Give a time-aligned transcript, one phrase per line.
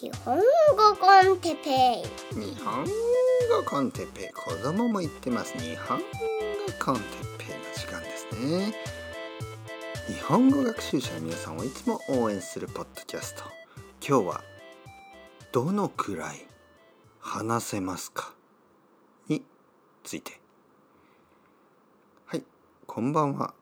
[0.00, 0.42] 日本語
[1.00, 2.90] con Teppei 日本語
[3.68, 6.04] con Teppei 子供も言ってます日本語
[6.78, 8.74] con Teppei の時間ですね。
[10.06, 13.42] 日本語学習者の皆さんをいつも応援するポッドキャスト。
[14.00, 14.44] 今日は
[15.50, 16.46] どのくらい
[17.18, 18.32] 話せますか？
[19.26, 19.42] に
[20.04, 20.40] ついて。
[22.26, 22.44] はい。
[22.86, 23.52] こんばんは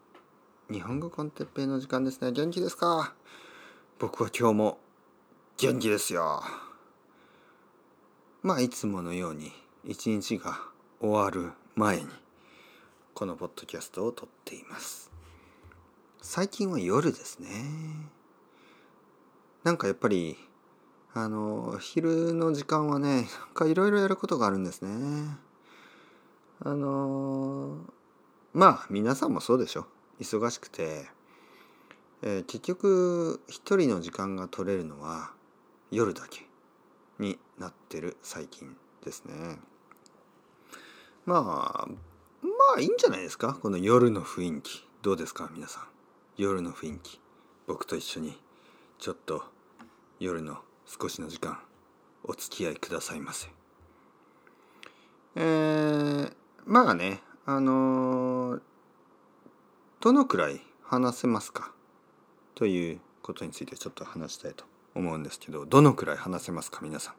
[0.70, 2.30] 日本語 con Teppei の時間ですね。
[2.32, 3.14] 元気ですか？
[3.98, 4.78] 僕は今日も
[5.58, 6.42] 元気ですよ。
[8.42, 9.52] まあいつものように
[9.86, 10.60] 一日が
[11.00, 12.06] 終わる前に
[13.14, 15.10] このポッドキャストを撮っています。
[16.20, 17.48] 最近は夜ですね。
[19.64, 20.36] なんかやっぱり
[21.14, 25.38] あの昼の時間はねなんかいろいろやることがあるんですね。
[26.60, 27.78] あの
[28.52, 29.86] まあ皆さんもそうでしょ。
[30.20, 31.06] 忙しくて、
[32.20, 35.34] えー結局一人の時間が取れるのは
[35.90, 36.46] 夜だけ
[37.18, 39.58] になってる最近ですね。
[41.24, 41.88] まあ
[42.42, 43.54] まあいいんじゃないですか？
[43.54, 44.86] この夜の雰囲気。
[45.02, 45.48] どうですか？
[45.52, 45.82] 皆さん。
[46.36, 47.20] 夜の雰囲気。
[47.66, 48.38] 僕と一緒に
[48.98, 49.44] ちょっと
[50.20, 51.58] 夜の少しの時間
[52.24, 53.48] お付き合いくださいませ。
[55.36, 56.32] えー、
[56.64, 58.60] まあねあのー
[60.00, 61.72] どのくらい話せますか？
[62.54, 64.64] ということについてちょっと話したいと
[64.96, 67.14] 思うんですけどどのくらい話せますか皆さん？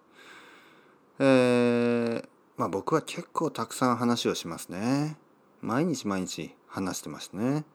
[1.20, 5.18] えー、まあ僕は結構たくさん話をしますね。
[5.62, 7.66] 毎日毎日話してますね。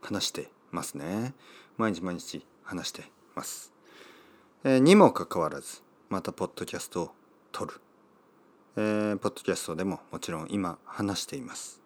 [0.00, 1.34] 話してますね。
[1.76, 3.72] 毎日毎日話してます。
[4.64, 7.10] えーにもかかわらずまたポッドキャストを
[7.52, 7.80] 撮る。
[8.76, 11.80] えーポッドキャストでももちろん今話しています。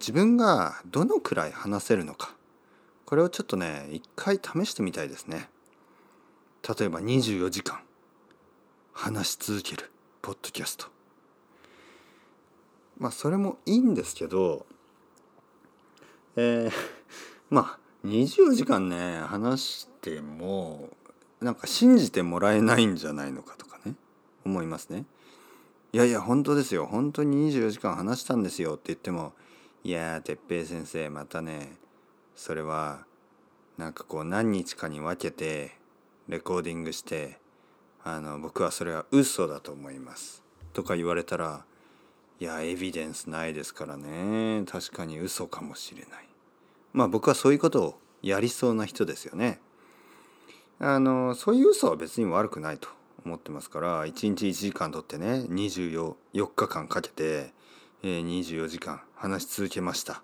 [0.00, 2.34] 自分がどのくらい話せるのか
[3.04, 5.48] これをちょっとね一回試してみたいですね。
[6.68, 7.80] 例えば24時間
[8.92, 10.86] 話し続けるポッドキャスト。
[12.98, 14.64] まあそれもいいんですけど
[16.36, 16.72] えー、
[17.50, 20.88] まあ24時間ね話しても
[21.40, 23.96] なんか信じてもらえないんじゃないのかとかね
[24.44, 25.04] 思いますね。
[25.92, 26.86] いやいや本当ですよ。
[26.86, 29.34] 本当に24時間話したんですよって言っても
[29.84, 31.76] いやー哲平先生またね
[32.34, 33.04] それは
[33.76, 35.81] なんかこう何日かに分けて
[36.28, 37.38] レコーディングして
[38.04, 40.42] あの僕はそれは嘘だと思います。
[40.72, 41.64] とか言われたら
[42.40, 44.64] いやエビデンスないですからね。
[44.66, 46.28] 確かに嘘かもしれない。
[46.92, 49.60] まあ僕はそういうことをやりそうな人ですよね。
[50.78, 52.88] あのそういう嘘は別に悪くないと
[53.24, 57.52] 思ってますから1日1時間とってね24 4日間かけて、
[58.02, 60.22] 24時間話し続けました。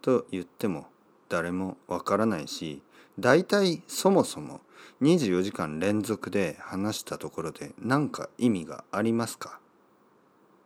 [0.00, 0.86] と言っても
[1.28, 2.82] 誰もわからないし
[3.18, 4.60] 大体そもそも
[5.02, 9.60] 24時間連続で話したところで何か意味がありますか？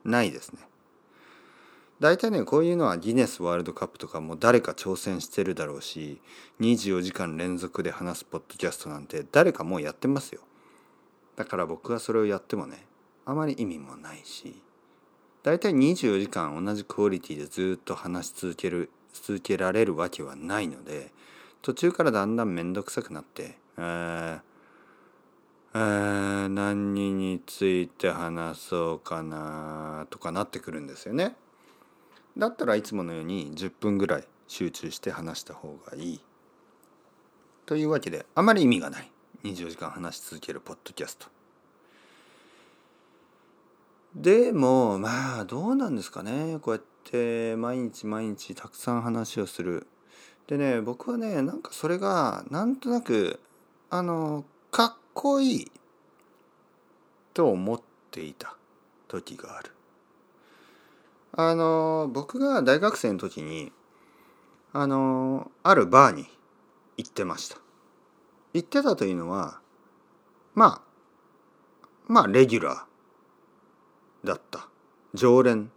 [0.04, 0.60] ないですね。
[2.00, 6.20] 大体ねこういうのはギネスワールドカップとかも誰か挑戦してるだろうし
[6.60, 10.40] 24時間連続で話すポッドキャストなんて誰かもうやってますよ。
[11.36, 12.86] だから僕はそれをやってもね
[13.24, 14.62] あまり意味もないし
[15.42, 21.12] 大体24時間同じクオリティでずっと話し続ける続けられるわけはないので
[21.62, 24.40] 途中からだんだん面倒くさくなって「えー
[25.74, 31.36] えー何について話そうかな」とかなってくるんですよね。
[32.36, 36.20] だったらいつものように10分ぐらい集中して話した方がいい。
[37.66, 39.10] というわけであまり意味がない
[39.44, 41.26] 24時間話し続けるポッドキャスト。
[44.14, 49.86] でもまあどうなんですかねこうやって毎日毎日たくさん話をする。
[50.48, 53.38] でね僕はねなんかそれがなんとなく
[53.90, 55.72] あのかっこいい
[57.34, 58.56] と思っていた
[59.06, 59.70] 時がある。
[61.32, 63.70] あの僕が大学生の時に
[64.72, 66.26] あのあるバーに
[66.96, 67.58] 行ってました。
[68.54, 69.60] 行ってたというのは
[70.54, 70.88] まあ
[72.08, 74.66] まあレギュラーだった
[75.14, 75.70] 常連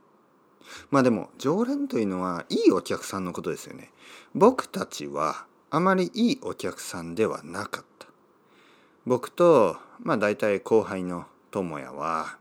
[0.89, 3.91] まあでも常連というのはいいお客さんのことですよね
[4.33, 8.07] 僕たちはあまりいいお客さんではなかった。
[9.05, 12.37] 僕とまあ大体後輩の友也は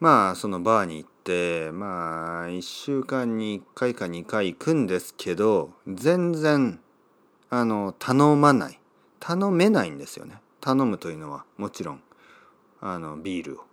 [0.00, 6.78] まあそのバーに行ってまあ1週間に1回か2回行くんですけど全然
[7.48, 8.78] あの頼まない。
[9.18, 10.42] 頼めないんですよね。
[10.60, 12.02] 頼むというのはもちろん
[12.82, 13.64] あのビールを。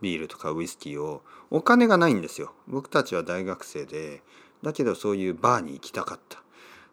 [0.00, 1.20] ビールとかウイスキーを。
[1.50, 2.54] お金がないんですよ。
[2.66, 4.22] 僕たちは大学生で
[4.62, 6.42] だけどそういうバーに行きたかった。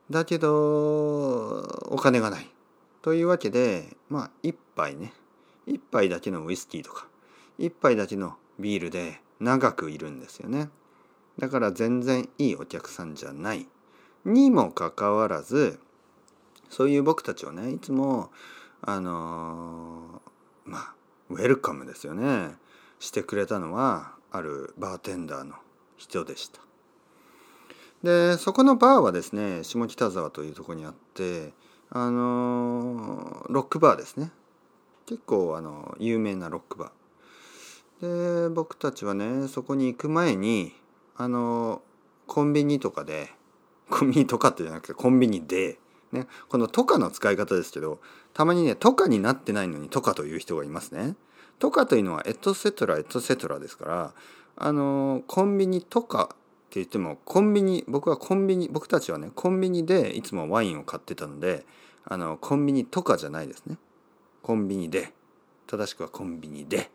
[0.09, 2.47] だけどお金がない
[3.01, 5.13] というわけでまあ一杯ね。
[5.65, 7.07] 一杯だけのウイスキーとか。
[7.57, 10.69] 一杯だけのビールで長くいるんですよね。
[11.39, 13.67] だから全然いいお客さんじゃない。
[14.25, 15.79] にもかかわらず
[16.69, 18.29] そういう僕たちをねいつも
[18.81, 20.93] あのー、まあ
[21.29, 22.55] ウェルカムですよね。
[22.99, 25.55] してくれたのはあるバーテンダーの
[25.97, 26.66] 人でした。
[28.03, 31.53] でそこのバーはですね下北沢というとこにあって
[31.89, 34.31] あの、ロックバーですね
[35.05, 40.73] 結構あの有名なロックバーで僕たちはねそこに行く前に
[41.15, 41.81] あの
[42.27, 43.29] コンビニとかで
[43.89, 45.79] コンビニとかってじゃなくてコンビニで
[46.11, 48.00] ね、この「とか」の使い方ですけど
[48.33, 51.15] たまにね「とか」になってないのに「とか」という人がいますね。
[51.59, 54.13] とかというのはエトセトラエトセトラですから
[54.55, 56.35] あのコンビニとか
[56.75, 61.65] 言ってもコンビニ僕はコンビニ僕たちはねコンビニでいつもワインを買ってたので
[62.05, 63.77] あのコンビニとかじゃないですね。
[64.41, 65.13] コンビニで。
[65.67, 66.89] 正しくはコンビニで。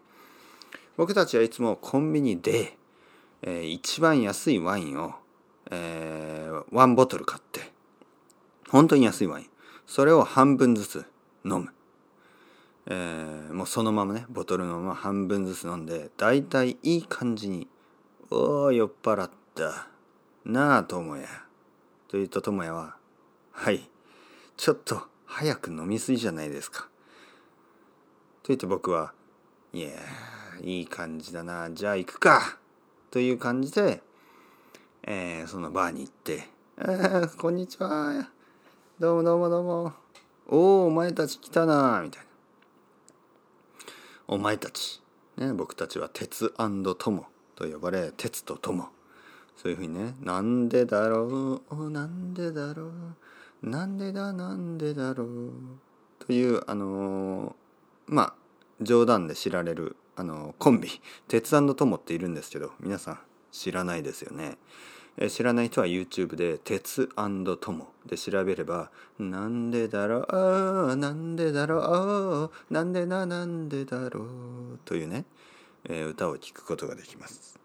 [0.96, 2.76] 僕たちはいつもコンビニで、
[3.42, 5.14] えー、一番安いワインを、
[5.70, 7.72] えー、ワンボトル買って
[8.68, 9.46] 本当に安いワイン。
[9.86, 11.04] それを半分ずつ
[11.44, 11.68] 飲む、
[12.86, 17.68] えー、もうそのままねボトルのまま半分ずつ飲んでだいたいいい感じに
[18.30, 19.41] 「おお酔っ払った
[20.44, 21.26] なあ智也」
[22.08, 22.96] と言うと智也は
[23.52, 23.88] 「はい
[24.56, 26.88] ちょっと早く飲みすぎじゃないですか」
[28.42, 29.12] と言って僕は
[29.72, 29.90] 「いや
[30.60, 32.58] いい感じだなじゃあ行くか」
[33.10, 34.02] という感じで、
[35.02, 36.48] えー、そのバーに行って
[36.78, 38.30] 「あこんにちは
[39.02, 39.92] どうもどうもどうも。
[40.46, 42.28] おお、お前たち来たなみたいな。
[44.28, 45.02] お前たち。
[45.36, 46.94] ね、僕たちは鉄友
[47.56, 48.90] と呼ばれ、鉄と友。
[49.56, 52.90] そういうふうにね、なんでだろう、なんでだろ
[53.62, 55.50] う、なんでだ、なんでだろう？
[56.18, 57.54] という、あの、
[58.06, 58.34] まあ、
[58.80, 60.88] 冗談で知られる、あの、コンビ、
[61.28, 63.18] 鉄友っているんですけど、皆さん
[63.50, 64.58] 知らないですよね。
[65.18, 68.90] え知らない人は YouTube で「鉄友」で調べれば
[69.20, 70.26] 「なんでだろ
[70.90, 70.96] う？
[70.96, 72.72] なんでだろう？
[72.72, 75.26] なんでななんでだろう」というね、
[75.84, 77.61] え歌を聴くことができます。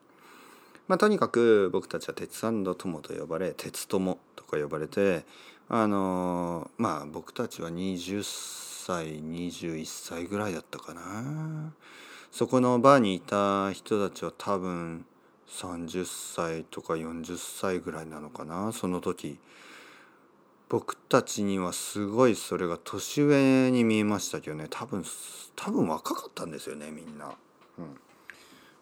[0.87, 5.25] まあ、とにかく僕たちは鉄友と呼ばれ鉄友とか呼ばれて
[5.69, 11.73] あのまあ僕たちは20歳21歳ぐらいだったかな。
[12.31, 15.05] そこのバーにいた人たちは多分
[15.49, 18.71] 30歳とか40歳ぐらいなのかな。
[18.71, 19.39] その時
[20.69, 24.67] 僕たちにはすごいそれが年上に見えましたけどね。
[24.69, 25.03] 多分
[25.57, 27.33] 多分若かったんですよねみんな、
[27.77, 27.97] うん、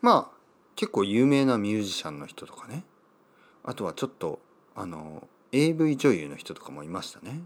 [0.01, 0.34] まあ
[0.75, 2.83] 結構有名なミュージシャンの人とかね。
[3.63, 4.39] あとはちょっと
[4.75, 7.41] あの AV 女優の人とかもいましたね。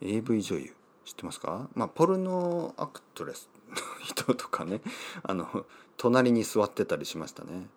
[0.00, 0.74] AV 女優
[1.04, 1.68] 知ってますか？
[1.74, 4.80] まあポルノアクトレスの人とかね。
[5.22, 5.66] あの
[5.96, 7.68] 隣に座ってたりしましたね。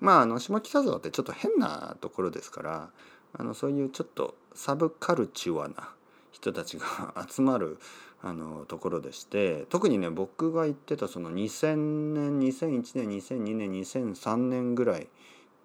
[0.00, 2.90] まああの下北沢ってちょっと変なところですから
[3.32, 5.92] あのそういうちょっとサブカルチュアな
[6.30, 7.78] 人たちが集まる
[8.26, 11.76] あのところでして特にね僕が行ってたその2000
[12.14, 15.08] 年2001年2002年2003年ぐらい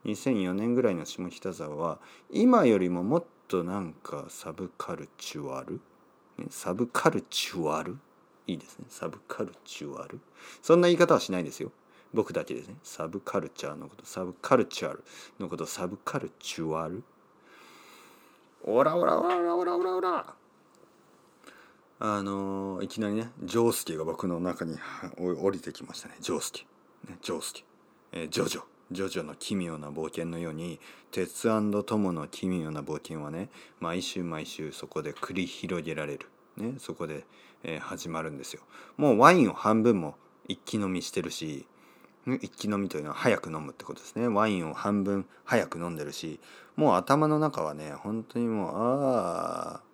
[0.05, 5.79] 2004年ぐらいの下北沢は今よりももっとなんか subcultural、
[6.37, 7.97] ね、 subcultural？
[8.45, 8.85] いいですね。
[8.89, 10.19] subcultural？
[10.61, 11.71] そんな言い方はしないですよ。
[12.13, 12.75] 僕だけですね。
[12.83, 14.99] サブカルチャーのことサブカルチャー
[15.39, 17.03] のこと subcultural？
[18.63, 20.33] オラオラオラオラオラオラオラ
[21.99, 24.77] あの、いきなりねジョースケが僕の中に
[25.17, 26.15] 降りてきましたね。
[26.21, 26.65] ジョースケ、
[27.07, 27.63] ね、ジョースケ、
[28.13, 28.63] えー、ジョジョ。
[28.91, 30.79] ジョジョの奇妙な冒険のように
[31.11, 36.27] 鉄友の奇妙な冒険はね毎週毎週そこで繰り広げられる、
[36.57, 37.23] ね、そこで、
[37.63, 38.63] えー、始まるんですよ。
[38.97, 40.15] もうワインを半分も
[40.47, 41.67] 一気飲みしてるし
[42.41, 44.27] 一気飲みというのは早く飲むってことですね。
[44.27, 46.39] ワインを半分早く飲んでるし
[46.75, 49.88] もう頭の中はね本当にもうああ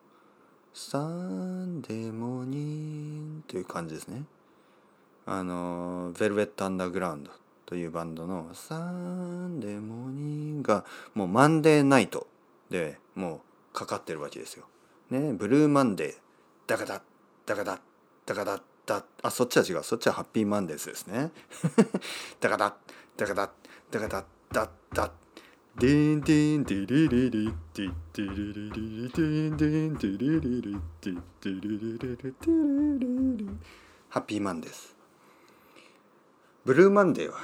[0.78, 4.24] サンデーモーニンという感じですね。
[5.26, 7.32] あのヴェルベット・アンダーグラウンド
[7.66, 12.28] というバンドの「サンデーモーニン」がもうマンデーナイト
[12.70, 13.42] でも
[13.72, 14.66] うかかってるわけですよ。
[15.12, 16.16] ねブルーマンデー
[16.68, 17.02] ダカダッ
[17.46, 17.80] ダカダッ
[18.26, 19.84] ダカダッだあそっちは違う。
[19.84, 21.32] そっちはハッピーマンデーズですね。
[22.42, 22.76] だかだ
[23.16, 23.50] だかだ
[23.92, 25.12] だかだだだ
[25.78, 33.50] デンデンデリリリディデリリリデンデンデリリリディデリリリデリリリ
[34.08, 34.72] ハッピーマンデー
[36.64, 37.40] ブルーマンデーは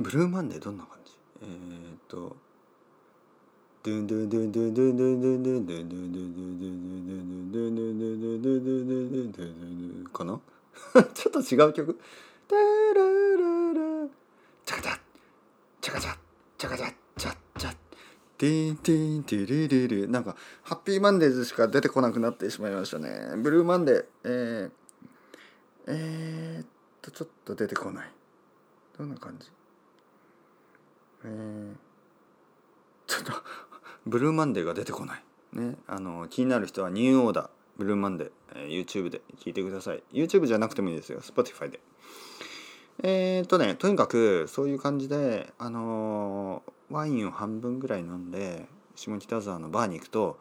[0.00, 1.48] ブルーマンデーどんな感じえ、っ
[2.08, 2.36] と
[3.84, 6.70] ドゥンドゥンドゥンドゥンドゥンドゥンドゥンドゥンドゥンドゥ
[7.38, 10.40] ンドゥンドゥンドゥンドゥンかな
[11.14, 12.00] ちょっと違う曲
[12.48, 14.08] タラララ
[14.64, 15.07] チャカチャ
[15.88, 16.14] チャカチャ
[16.58, 17.74] チャカチャチャチャ
[18.36, 23.08] ティンティンティリリリなんかハッピーマンデーズしか出てこなくなってしまいましたね。
[23.38, 24.04] ブルーマンデー。
[24.24, 24.70] えー、
[25.86, 26.66] えー、っ
[27.00, 28.10] とちょっと出てこない。
[28.98, 29.50] どんな感じ？
[31.24, 31.74] えー、
[33.06, 33.32] ちょっと
[34.04, 35.22] ブルーマンデーが出てこない。
[35.54, 40.02] ねあの気になる人はニューオーダーブルーマンデー、えー、YouTube で聞いてください。
[40.12, 41.22] YouTube じゃなくてもいいですよ。
[41.22, 41.80] Spotify で。
[43.02, 50.38] えー、っとねとにかくそういう感じであのー、ワインを半分ぐらい飲んで下北沢のバーに行くと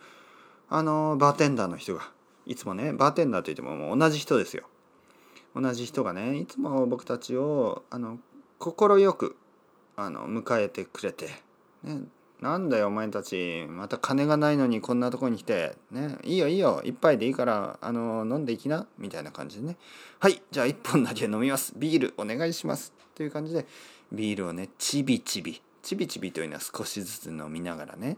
[0.70, 2.10] あのー、バーテンダーの人が
[2.48, 4.64] いつもねバーテンダーといってももう同じ人ですよ。
[5.56, 8.20] 同じ人がねいつも僕たちをあの
[8.60, 9.36] 快く
[9.96, 11.30] あの迎えてくれて、
[11.84, 12.02] ね、
[12.42, 13.66] なんだよお前たち。
[13.68, 15.76] また金がないのにこんなとこに来て。
[15.92, 16.18] ね。
[16.24, 16.82] いいよいいよ。
[16.84, 18.86] 一杯でいいからあの飲んでいきな。
[18.98, 19.78] みたいな感じでね。
[20.20, 20.42] はい。
[20.52, 21.74] じゃあ一本だけ飲みます。
[21.76, 22.94] ビールお願いします。
[23.16, 23.66] という感じで
[24.12, 25.62] ビールをねちびちび。
[25.82, 28.18] ちびちびというのは少しずつ飲みながらね、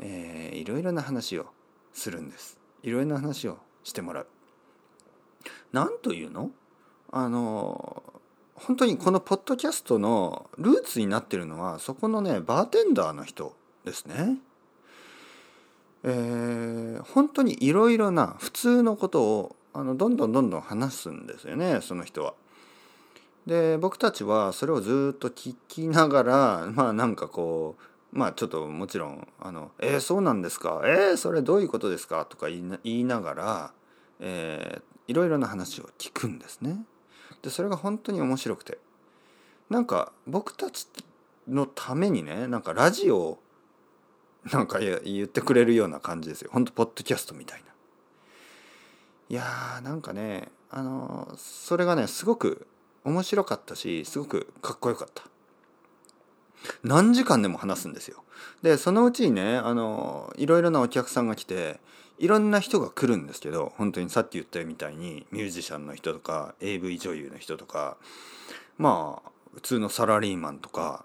[0.00, 1.46] えー、いろいろな話を
[1.92, 2.58] するんです。
[2.82, 4.26] いろいろな話をしてもらう。
[5.72, 6.50] 何というの？
[7.12, 8.02] あの
[8.54, 14.38] 本当にこのポッドキャストのルーツになってるのはそこのねバーテンダーの人ですね。
[16.04, 22.34] えー、本当にいろいろな普通のことをあのどんどんどんどん話すんですよねその人は。
[23.46, 27.76] で僕たちはそれをずっと聞きながら まあなんかこ
[28.12, 30.82] うまあちょっともちろん「あのえー、そうなんですか？
[30.84, 33.72] えー、それどういうことですか?」とか言いながら、
[34.20, 36.84] えー、いろいろな話を聞くんですね。
[37.44, 38.78] でそれが本当に面白くて。
[39.70, 40.86] なんか僕たち
[41.48, 43.38] のためにねなんかラジオを
[44.52, 46.50] なんか言ってくれるような感じですよ。
[46.52, 47.64] ほんとポッドキャストみたいな。
[49.30, 52.66] いやーなんかねあのそれがねすごく
[53.04, 55.22] 面白かったしすごくかっこよかった。
[56.82, 58.22] 何時間でも話すんですよ。
[58.62, 61.80] でそのうちにねあのいろいろなお客さんが来て
[62.18, 67.96] いろんな人が来るんですけど本当にさっき言ったみたいにミュージシャンの人とか AV 女優の人とか
[68.78, 71.04] まあ普通のサラリーマンとか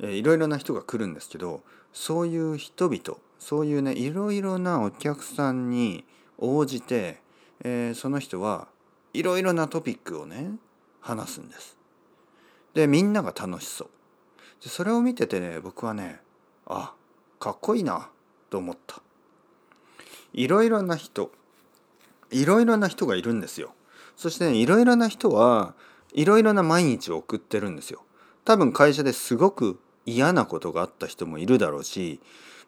[0.00, 6.04] えいろいろな人が来るんですけどそういう人々そういうねいろいろなお客さんに
[6.38, 7.20] 応じて、
[7.64, 8.68] えー、その人は
[9.12, 10.52] いろいろなトピックをね
[11.00, 11.76] 話すんです。
[12.74, 13.88] でみんなが楽しそう
[14.62, 16.20] でそれを見ててね僕はね
[16.66, 16.92] あ
[17.40, 18.10] かっこいいな
[18.50, 19.00] と思った
[20.32, 21.30] いろいろな人
[22.30, 23.74] いろいろな人がいるんですよ。
[24.16, 25.74] そして、いろいろな人は
[26.12, 28.02] いろいろな毎日を送ってるんですよ。
[28.44, 32.18] 多分会社ですごく嫌なことがあった人もいるだろうし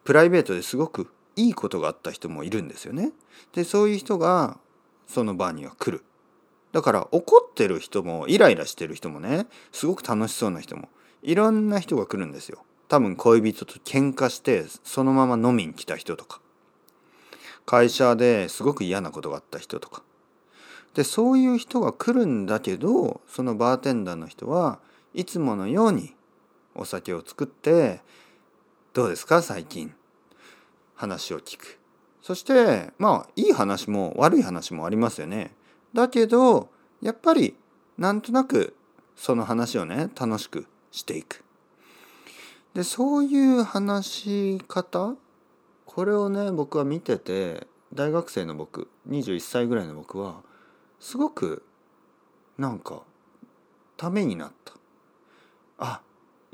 [0.03, 3.11] プライベートですごくいいことがあった人もいるんですよね。
[3.53, 4.59] でそういう人が
[5.07, 6.03] その場には来る。
[6.71, 10.87] だから怒ってる人もイライラしてる人もねすごく楽しそうな人も
[11.23, 12.63] いろんな人が来るんですよ。
[12.87, 16.41] 多分恋人と喧嘩してそのまま飲みに来た人とか。
[17.65, 20.03] 会社ですごく嫌なことがあった人とか。
[20.93, 24.79] でそういう人が来るんだけどそのバーテンダーの人は
[25.13, 26.13] いつものように
[26.75, 28.01] お酒を作って
[28.93, 29.41] 「どうですか？
[29.41, 29.93] 最近」
[30.95, 31.79] 話を聞く。
[32.21, 35.55] そしてまあいい話も悪い話もありますよね。
[35.93, 36.69] だけど
[37.01, 37.55] やっぱり
[37.97, 38.75] なんとなく
[39.15, 41.43] その話をね楽しくしていく。
[42.73, 45.15] でそういう話し方
[45.93, 50.41] これをね僕は見てて大学生の僕21歳ぐらいの僕は
[51.01, 51.63] すごく
[52.57, 53.01] なんか
[53.97, 54.73] ためになった。
[55.79, 56.01] あ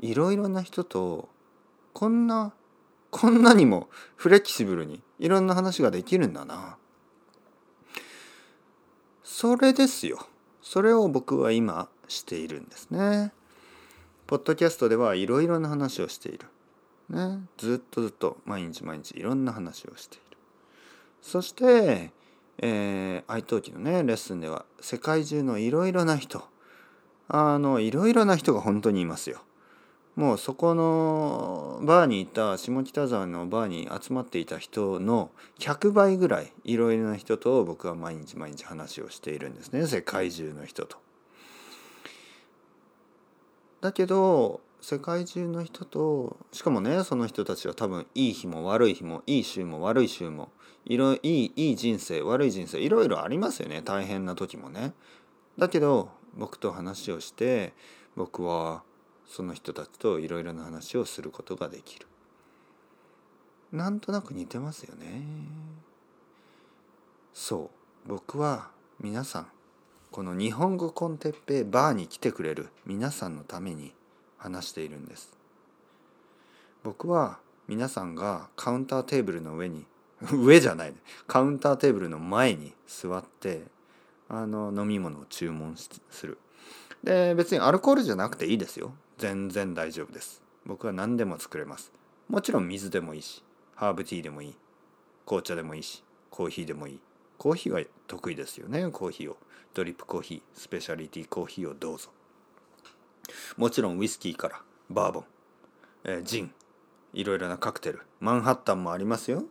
[0.00, 1.28] いろいろな人と
[1.92, 2.52] こんな
[3.10, 6.76] こんなにもフレキシブルにいろんな話ができるんだな。
[9.22, 10.26] それですよ。
[10.62, 13.32] それを僕は今しているんですね。
[14.26, 16.46] ポッドキャストではいろいろな話をしている。
[17.10, 20.36] ね、ずっとずっと毎日毎日いろんな話をしている。
[21.22, 22.10] そして、
[22.58, 26.44] えー、愛登記のねレッスンでは世界中のいろいろな人
[27.28, 29.40] あのいろいろな人が本当にいますよ。
[30.16, 39.86] もうそこのバーにいた下北沢のバーに集まっていた人の100倍ぐらいいろいろな人と僕は毎日毎日話をしているんですね。
[39.86, 40.98] 世界中の人と。
[43.80, 50.50] だけど世界中の人としかもねその人たちは多分いい日も悪い日もいい週も悪い週も
[50.84, 54.92] いろいいいい人生悪い人生いろいろありますよね大変な時もね。
[55.58, 57.74] だけど僕と話をして
[58.16, 58.82] 僕は
[59.26, 62.06] その人たちといろいろな話をすることができる。
[63.72, 65.22] なんとなく似てますよね。
[67.34, 67.70] そ
[68.06, 68.70] う僕は
[69.00, 69.46] 皆さん
[70.10, 73.92] この日本語コンテッペイバーに来てくれる皆さんのために
[74.38, 75.36] 話しているんです。
[76.82, 79.84] 僕は皆さんがカウンターテーブルの上に
[80.32, 80.94] 上じゃない
[81.26, 83.66] カウンターテーブルの前に座って
[84.28, 86.38] あの飲み物を注文する。
[87.02, 88.92] で別にアルコールじゃなくていいですよ。
[89.18, 90.42] 全然大丈夫です。
[90.64, 91.92] 僕は何でも作れます。
[92.28, 93.42] もちろん水でもいいし
[93.74, 94.56] ハーブティーでもいい。
[95.24, 97.00] 紅茶でもいいしコーヒーでもいい。
[97.38, 99.36] コーヒーは得意ですよねコーヒーを。
[99.74, 102.10] ドリップコーヒースペシャリティコーヒーをどうぞ。
[103.56, 105.24] もちろんウイスキーからバーボン、
[106.04, 106.52] えー、ジン
[107.12, 109.44] いろいろなカクテルマンハッタンもありますよ。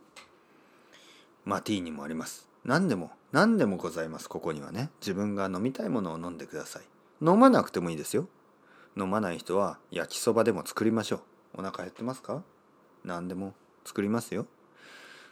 [1.44, 2.48] マティーニもあります。
[2.64, 4.90] 何でも何でもございますここにはね。
[5.00, 6.82] 自分が飲みたいものを飲んでください。
[7.20, 8.28] 飲まなくてもいいですよ。
[8.96, 11.16] 飲まない人は焼きそばでも作りましょ
[11.54, 11.60] う。
[11.60, 12.42] お腹減ってますか？
[13.04, 13.54] 何でも
[13.84, 14.46] 作りますよ。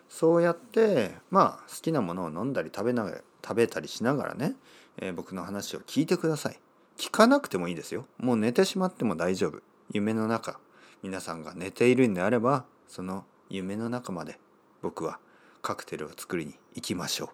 [0.09, 3.11] そうやってまあ好きなものを飲んだり食べな
[3.43, 4.55] 食べたりしながらね、
[4.99, 6.59] えー、僕の話を聞いてください。
[6.97, 8.07] 聞かなくてもいいですよ。
[8.19, 9.61] もう寝てしまっても大丈夫。
[9.93, 10.59] 夢の中。
[11.03, 14.41] 皆さんが寝ているんであればその夢の中まで
[14.83, 15.21] 僕は
[15.63, 17.29] カクテルを作りに行きましょう。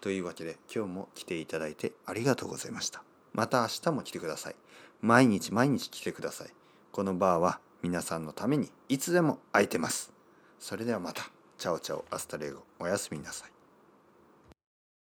[0.00, 3.02] というわけで今日も来ていただいてありがとうございました。
[3.32, 4.56] また明日も来てください。
[5.00, 6.48] 毎日毎日来てください。
[6.92, 10.12] このバーは皆さんのためにいつでも空いてます。
[10.58, 11.30] それではまた。
[11.58, 12.62] Ciao ciao, hasta luego。
[12.78, 13.55] おやすみなさい。